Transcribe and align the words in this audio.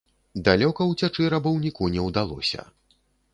Далёка 0.47 0.87
ўцячы 0.91 1.27
рабаўніку 1.33 1.91
не 1.99 2.07
ўдалося. 2.07 2.67